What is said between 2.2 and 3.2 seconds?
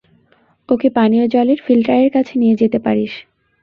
নিয়ে যেতে পারিস।